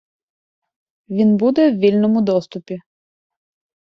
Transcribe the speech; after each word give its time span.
Він 1.09 1.37
буде 1.37 1.71
в 1.71 1.77
вільному 1.79 2.21
доступі. 2.21 2.79